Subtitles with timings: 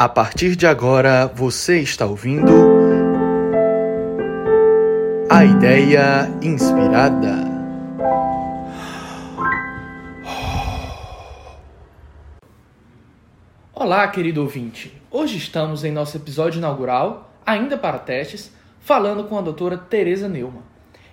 [0.00, 2.52] A partir de agora, você está ouvindo.
[5.28, 7.34] A Ideia Inspirada.
[13.74, 14.96] Olá, querido ouvinte.
[15.10, 20.62] Hoje estamos em nosso episódio inaugural, ainda para testes, falando com a doutora Teresa Neumann.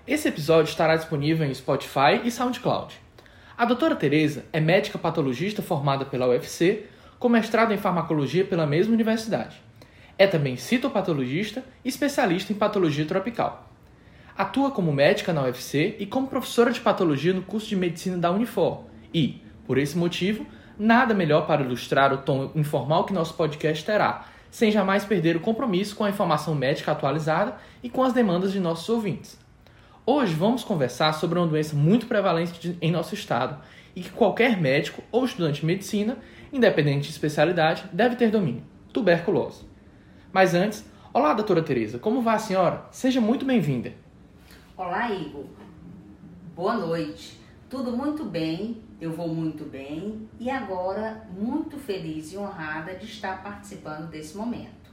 [0.05, 2.93] Esse episódio estará disponível em Spotify e SoundCloud.
[3.57, 6.85] A doutora Teresa é médica patologista formada pela UFC
[7.19, 9.61] com mestrado em farmacologia pela mesma universidade.
[10.17, 13.69] É também citopatologista e especialista em patologia tropical.
[14.37, 18.31] Atua como médica na UFC e como professora de patologia no curso de medicina da
[18.31, 18.83] Unifor.
[19.13, 20.45] E, por esse motivo,
[20.77, 25.41] nada melhor para ilustrar o tom informal que nosso podcast terá, sem jamais perder o
[25.41, 29.37] compromisso com a informação médica atualizada e com as demandas de nossos ouvintes.
[30.05, 33.57] Hoje vamos conversar sobre uma doença muito prevalente em nosso estado
[33.95, 36.17] e que qualquer médico ou estudante de medicina
[36.51, 39.63] independente de especialidade, deve ter domínio: tuberculose.
[40.31, 42.85] Mas antes, olá, doutora Tereza, como vai a senhora?
[42.91, 43.93] Seja muito bem-vinda.
[44.77, 45.45] Olá, Igor.
[46.55, 47.39] Boa noite.
[47.69, 53.43] Tudo muito bem, eu vou muito bem e agora muito feliz e honrada de estar
[53.43, 54.85] participando desse momento.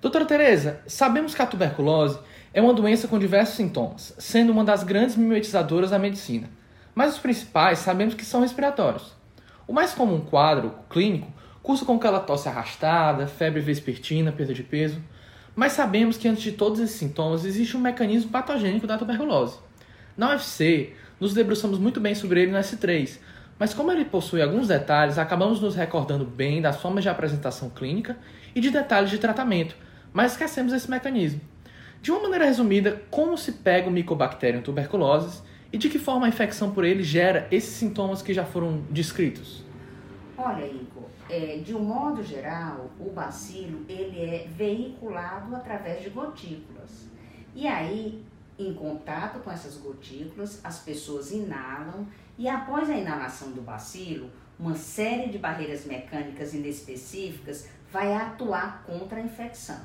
[0.00, 2.18] Doutora Tereza, sabemos que a tuberculose
[2.54, 6.48] é uma doença com diversos sintomas, sendo uma das grandes mimetizadoras da medicina.
[6.94, 9.14] Mas os principais sabemos que são respiratórios.
[9.70, 11.32] O mais comum quadro clínico
[11.62, 15.00] cursa com aquela tosse arrastada, febre vespertina, perda de peso,
[15.54, 19.60] mas sabemos que antes de todos esses sintomas existe um mecanismo patogênico da tuberculose.
[20.16, 23.20] Na UFC, nos debruçamos muito bem sobre ele no S3,
[23.60, 28.18] mas como ele possui alguns detalhes, acabamos nos recordando bem das formas de apresentação clínica
[28.52, 29.76] e de detalhes de tratamento,
[30.12, 31.40] mas esquecemos esse mecanismo.
[32.02, 36.28] De uma maneira resumida, como se pega o Mycobacterium tuberculosis e de que forma a
[36.28, 39.64] infecção por ele gera esses sintomas que já foram descritos?
[40.36, 47.06] Olha, Igor, é, de um modo geral, o bacilo ele é veiculado através de gotículas.
[47.54, 48.24] E aí,
[48.58, 54.74] em contato com essas gotículas, as pessoas inalam e após a inalação do bacilo, uma
[54.74, 59.80] série de barreiras mecânicas inespecíficas vai atuar contra a infecção.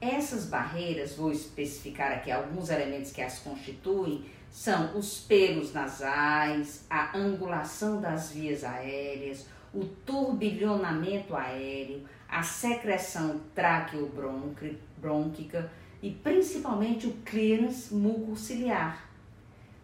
[0.00, 7.16] Essas barreiras, vou especificar aqui alguns elementos que as constituem, são os pelos nasais, a
[7.16, 15.70] angulação das vias aéreas, o turbilhonamento aéreo, a secreção traqueobrônquica
[16.02, 19.08] e principalmente o clearance mucociliar.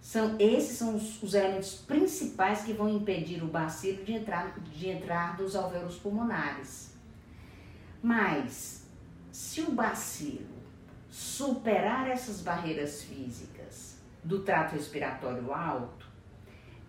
[0.02, 4.90] São, esses são os, os, elementos principais que vão impedir o bacilo de entrar, de
[4.90, 6.94] entrar dos alvéolos pulmonares.
[8.02, 8.84] Mas,
[9.32, 10.58] se o bacilo
[11.10, 13.57] superar essas barreiras físicas
[14.28, 16.06] do trato respiratório alto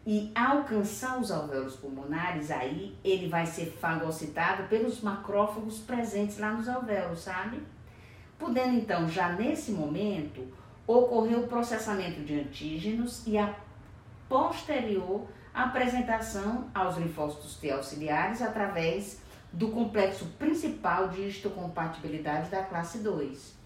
[0.05, 6.67] e alcançar os alvéolos pulmonares, aí ele vai ser fagocitado pelos macrófagos presentes lá nos
[6.67, 7.61] alvéolos, sabe?
[8.37, 10.45] Podendo então, já nesse momento,
[10.85, 13.55] ocorrer o processamento de antígenos e a
[14.27, 23.58] posterior apresentação aos linfócitos T auxiliares através do complexo principal de histocompatibilidade da classe 2.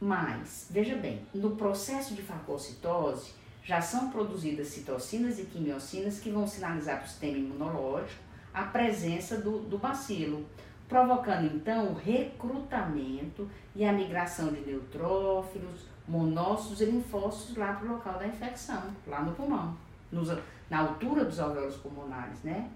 [0.00, 3.32] Mas, veja bem, no processo de fagocitose
[3.64, 8.22] já são produzidas citocinas e quimiocinas que vão sinalizar para o sistema imunológico
[8.54, 10.46] a presença do, do bacilo,
[10.88, 17.92] provocando então o recrutamento e a migração de neutrófilos, monócitos e linfócitos lá para o
[17.92, 19.76] local da infecção, lá no pulmão,
[20.10, 20.28] nos,
[20.70, 22.70] na altura dos alvéolos pulmonares, né?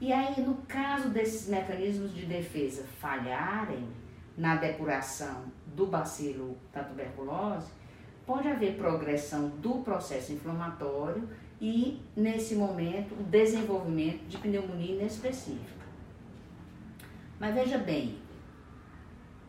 [0.00, 3.88] E aí, no caso desses mecanismos de defesa falharem
[4.38, 7.66] na depuração do bacilo da tuberculose,
[8.24, 11.28] pode haver progressão do processo inflamatório
[11.60, 15.86] e, nesse momento, o desenvolvimento de pneumonia inespecífica.
[17.40, 18.18] Mas veja bem,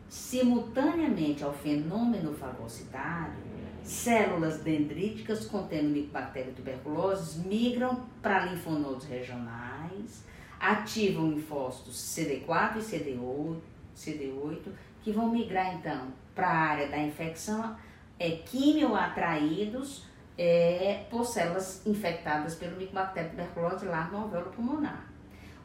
[0.08, 3.50] simultaneamente ao fenômeno fagocitário,
[3.84, 10.24] células dendríticas contendo micobactéria tuberculose migram para linfonodos regionais,
[10.58, 13.69] ativam linfócitos CD4 e CD8,
[14.00, 17.76] CD8 que vão migrar então para a área da infecção,
[18.18, 20.04] é, quimioatraídos
[20.36, 25.06] é, por células infectadas pelo micobactério tuberculose lá no alvéolo pulmonar.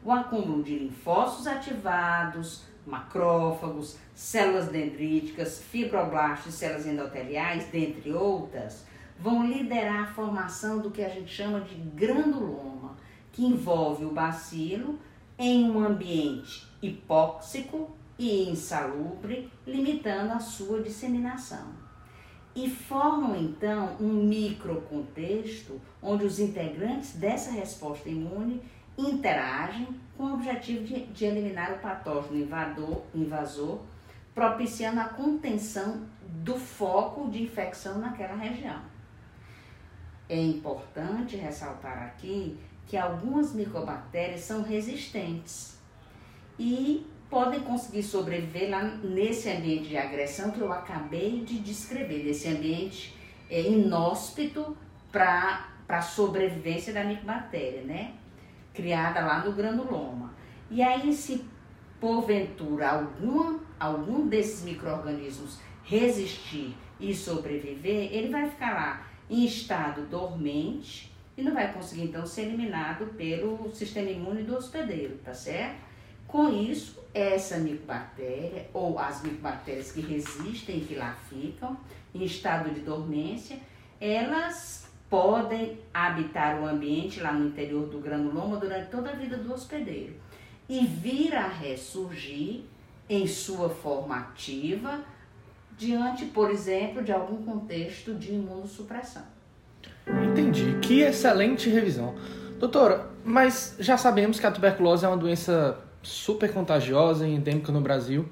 [0.04, 8.86] O acúmulo de linfócitos ativados, macrófagos, células dendríticas, fibroblastos células endoteliais, dentre outras,
[9.18, 12.96] vão liderar a formação do que a gente chama de granuloma,
[13.32, 14.98] que envolve o bacilo
[15.38, 21.68] em um ambiente hipóxico e insalubre, limitando a sua disseminação.
[22.54, 28.62] E formam então um microcontexto onde os integrantes dessa resposta imune
[28.96, 33.80] interagem com o objetivo de, de eliminar o patógeno invador, invasor,
[34.34, 36.06] propiciando a contenção
[36.42, 38.80] do foco de infecção naquela região.
[40.28, 45.78] É importante ressaltar aqui que algumas micobactérias são resistentes
[46.58, 52.48] e podem conseguir sobreviver lá nesse ambiente de agressão que eu acabei de descrever, nesse
[52.48, 53.16] ambiente
[53.50, 54.76] é, inóspito
[55.10, 58.14] para a sobrevivência da micobactéria, né?
[58.74, 60.34] Criada lá no granuloma.
[60.70, 61.44] E aí, se
[62.00, 71.12] porventura alguma, algum desses micro-organismos resistir e sobreviver, ele vai ficar lá em estado dormente
[71.36, 75.86] e não vai conseguir então ser eliminado pelo sistema imune do hospedeiro, tá certo?
[76.26, 81.76] Com isso, essa micobactéria ou as micobactérias que resistem, que lá ficam
[82.14, 83.58] em estado de dormência,
[84.00, 89.52] elas podem habitar o ambiente lá no interior do granuloma durante toda a vida do
[89.52, 90.14] hospedeiro
[90.68, 92.62] e vir a ressurgir
[93.08, 95.00] em sua forma ativa
[95.78, 99.22] diante, por exemplo, de algum contexto de imunossupressão.
[100.06, 100.78] Entendi.
[100.80, 102.14] Que excelente revisão.
[102.58, 107.80] Doutora, mas já sabemos que a tuberculose é uma doença super contagiosa e endêmica no
[107.80, 108.28] Brasil,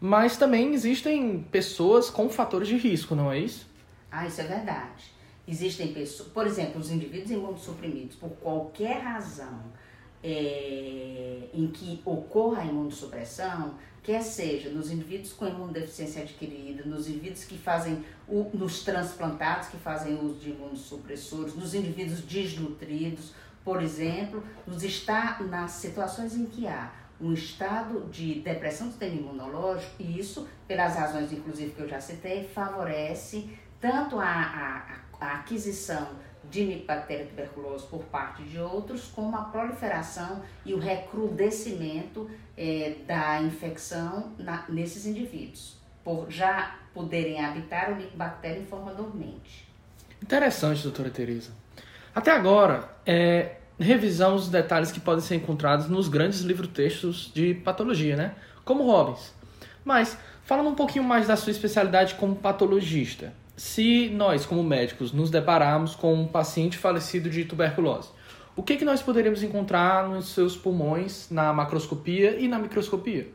[0.00, 3.68] mas também existem pessoas com fatores de risco, não é isso?
[4.10, 5.12] Ah, isso é verdade.
[5.46, 9.64] Existem pessoas, por exemplo, os indivíduos imunossuprimidos, por qualquer razão
[10.22, 17.44] é, em que ocorra a imunossupressão, quer seja nos indivíduos com imunodeficiência adquirida, nos indivíduos
[17.44, 23.32] que fazem, o, nos transplantados que fazem uso de imunossupressores, nos indivíduos desnutridos,
[23.64, 26.90] por exemplo, nos está nas situações em que há
[27.20, 32.00] um estado de depressão do sistema imunológico, e isso, pelas razões inclusive que eu já
[32.00, 33.50] citei, favorece
[33.80, 34.24] tanto a,
[35.20, 36.08] a, a aquisição
[36.50, 43.40] de micobactéria tuberculose por parte de outros, como a proliferação e o recrudescimento é, da
[43.42, 49.68] infecção na, nesses indivíduos, por já poderem habitar o micobactéria em forma dormente.
[50.20, 51.52] Interessante, doutora Teresa.
[52.14, 58.16] Até agora, é, revisamos os detalhes que podem ser encontrados nos grandes livros-textos de patologia,
[58.16, 58.34] né?
[58.64, 59.32] Como Robbins.
[59.84, 65.30] Mas, falando um pouquinho mais da sua especialidade como patologista, se nós, como médicos, nos
[65.30, 68.10] depararmos com um paciente falecido de tuberculose,
[68.54, 73.28] o que, que nós poderíamos encontrar nos seus pulmões, na macroscopia e na microscopia?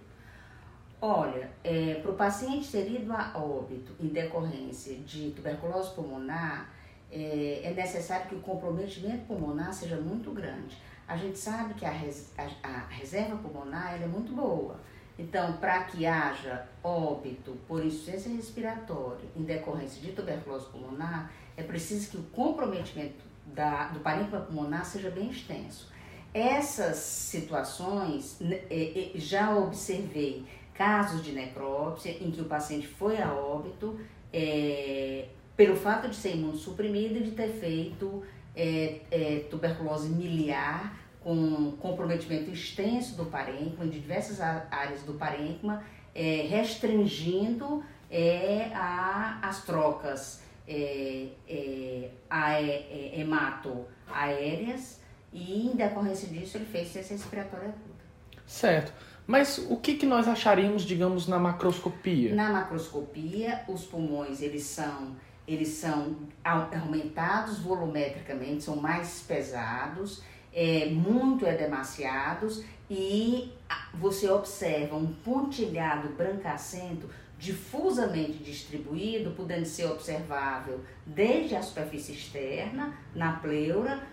[1.01, 6.69] Olha, é, para o paciente ter ido a óbito em decorrência de tuberculose pulmonar,
[7.11, 10.77] é, é necessário que o comprometimento pulmonar seja muito grande.
[11.07, 14.79] A gente sabe que a, res, a, a reserva pulmonar é muito boa.
[15.17, 22.11] Então, para que haja óbito por insuficiência respiratória em decorrência de tuberculose pulmonar, é preciso
[22.11, 25.89] que o comprometimento da, do parênquima pulmonar seja bem extenso.
[26.33, 33.33] Essas situações, é, é, já observei casos de necrópsia em que o paciente foi a
[33.33, 33.97] óbito,
[34.33, 38.23] é, pelo fato de ser imunossuprimido e de ter feito
[38.55, 46.45] é, é, tuberculose miliar com comprometimento extenso do parênquima, de diversas áreas do parênquima, é,
[46.47, 55.01] restringindo é, a, as trocas é, é, é, hemato aéreas
[55.33, 58.05] e em decorrência disso ele fez ciência respiratória aguda.
[58.45, 58.93] Certo.
[59.27, 62.35] Mas o que, que nós acharíamos, digamos, na macroscopia?
[62.35, 65.15] Na macroscopia, os pulmões eles são
[65.47, 70.23] eles são aumentados volumetricamente, são mais pesados,
[70.53, 73.51] é, muito edemaciados e
[73.93, 83.33] você observa um pontilhado brancacento difusamente distribuído, podendo ser observável desde a superfície externa, na
[83.33, 84.07] pleura,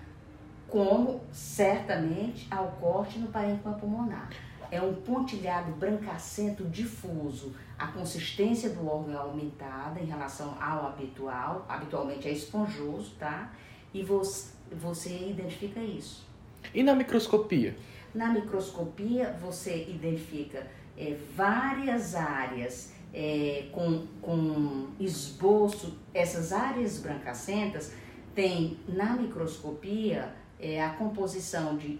[0.68, 4.30] como certamente ao corte no parênquima pulmonar
[4.72, 7.54] é um pontilhado brancacento difuso.
[7.78, 13.52] A consistência do órgão é aumentada em relação ao habitual, habitualmente é esponjoso, tá?
[13.92, 16.26] E você, você identifica isso.
[16.74, 17.76] E na microscopia?
[18.14, 27.92] Na microscopia você identifica é, várias áreas é, com, com esboço, essas áreas brancacentas
[28.34, 31.98] tem na microscopia é, a composição de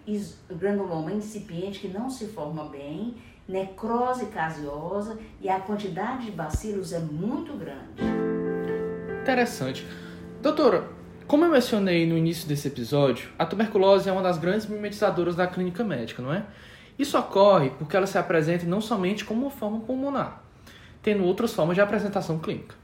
[0.48, 3.16] granuloma incipiente que não se forma bem,
[3.48, 8.00] necrose caseosa e a quantidade de bacilos é muito grande.
[9.20, 9.84] Interessante.
[10.40, 10.88] Doutora,
[11.26, 15.46] como eu mencionei no início desse episódio, a tuberculose é uma das grandes mimetizadoras da
[15.46, 16.46] clínica médica, não é?
[16.96, 20.40] Isso ocorre porque ela se apresenta não somente como uma forma pulmonar,
[21.02, 22.76] tendo outras formas de apresentação clínica.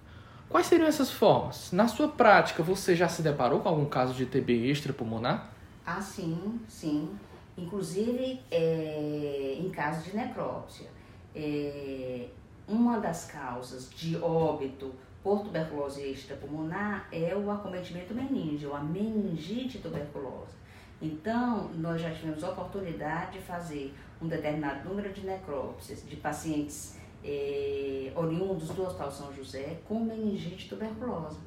[0.49, 1.70] Quais seriam essas formas?
[1.73, 5.58] Na sua prática, você já se deparou com algum caso de TB extrapulmonar?
[5.90, 7.18] Ah, sim, sim.
[7.57, 10.87] inclusive é, em caso de necrópsia.
[11.35, 12.28] É,
[12.68, 20.59] uma das causas de óbito por tuberculose extrapulmonar é o acometimento meníngeo, a meningite tuberculosa.
[21.00, 26.99] Então, nós já tivemos a oportunidade de fazer um determinado número de necrópsias de pacientes
[27.25, 31.38] eh, oriundos do Hospital São José com meningite tuberculosa.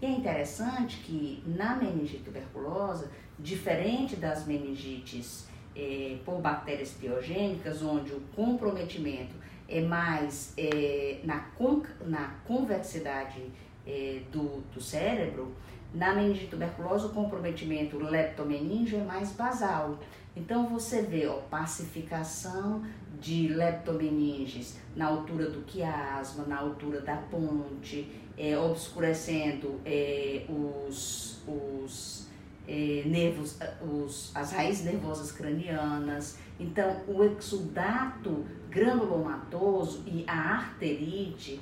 [0.00, 8.12] E é interessante que na meningite tuberculosa, diferente das meningites eh, por bactérias piogênicas, onde
[8.12, 9.34] o comprometimento
[9.68, 13.42] é mais é, na, con na convexidade
[13.86, 15.52] é, do, do cérebro,
[15.92, 19.98] na meningite tuberculose o comprometimento leptomeníngeo é mais basal.
[20.36, 22.84] Então você vê ó, pacificação
[23.18, 32.26] de leptomeninges na altura do quiasma, na altura da ponte, é, obscurecendo é, os, os
[32.68, 36.38] é, nervos, os, as raízes nervosas cranianas.
[36.58, 41.60] Então, o exudato granulomatoso e a arterite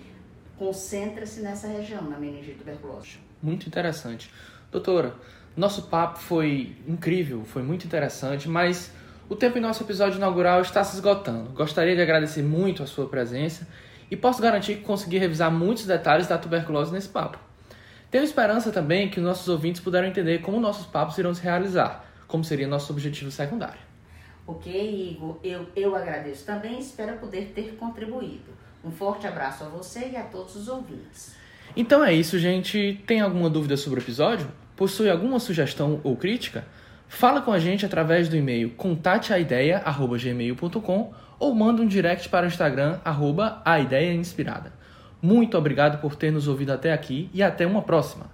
[0.58, 3.18] concentra-se nessa região, na meningite tuberculose.
[3.42, 4.30] Muito interessante.
[4.70, 5.14] Doutora,
[5.56, 8.90] nosso papo foi incrível, foi muito interessante, mas
[9.28, 11.50] o tempo em nosso episódio inaugural está se esgotando.
[11.50, 13.66] Gostaria de agradecer muito a sua presença
[14.10, 17.38] e posso garantir que consegui revisar muitos detalhes da tuberculose nesse papo.
[18.10, 22.04] Tenho esperança também que os nossos ouvintes puderam entender como nossos papos irão se realizar,
[22.28, 23.80] como seria nosso objetivo secundário.
[24.46, 28.52] Ok, Igor, eu, eu agradeço também e espero poder ter contribuído.
[28.84, 31.34] Um forte abraço a você e a todos os ouvintes.
[31.74, 33.02] Então é isso, gente.
[33.06, 34.46] Tem alguma dúvida sobre o episódio?
[34.76, 36.64] Possui alguma sugestão ou crítica?
[37.14, 42.98] Fala com a gente através do e-mail contateaideia.gmail.com ou manda um direct para o Instagram,
[43.04, 43.62] arroba.
[45.22, 48.33] Muito obrigado por ter nos ouvido até aqui e até uma próxima!